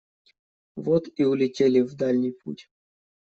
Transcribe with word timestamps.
Вот 0.77 1.09
и 1.15 1.25
улетели 1.25 1.81
в 1.81 1.93
дальний 1.93 2.31
путь. 2.31 2.71